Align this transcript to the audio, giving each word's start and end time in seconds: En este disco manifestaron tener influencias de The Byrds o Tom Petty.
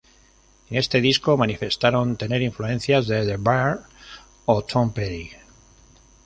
En 0.71 0.77
este 0.77 0.99
disco 0.99 1.37
manifestaron 1.37 2.17
tener 2.17 2.41
influencias 2.41 3.07
de 3.07 3.23
The 3.23 3.37
Byrds 3.37 3.85
o 4.47 4.63
Tom 4.63 4.91
Petty. 4.93 5.29